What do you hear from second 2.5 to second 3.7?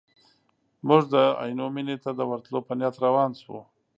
په نیت روان شوو.